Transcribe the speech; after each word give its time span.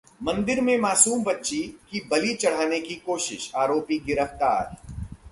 मंदिर 0.23 0.59
में 0.61 0.77
मासूम 0.77 1.23
बच्ची 1.23 1.61
की 1.91 1.99
बलि 2.11 2.33
चढ़ाने 2.33 2.79
की 2.79 2.95
कोशिश, 2.95 3.51
आरोपी 3.55 3.99
गिरफ्तार 3.99 4.75